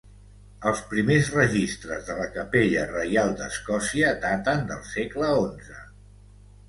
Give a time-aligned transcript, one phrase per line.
[0.69, 5.79] Els primers registres de la Capella Reial d'Escòcia daten del segle XI.